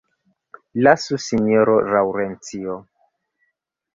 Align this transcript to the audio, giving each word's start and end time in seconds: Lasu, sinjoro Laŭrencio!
Lasu, 0.85 1.19
sinjoro 1.25 1.75
Laŭrencio! 1.97 2.79